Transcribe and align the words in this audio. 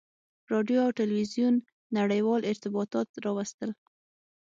•راډیو 0.51 0.77
او 0.85 0.91
تلویزیون 0.99 1.55
نړیوال 1.97 2.41
ارتباطات 2.51 3.07
راوستل. 3.25 3.69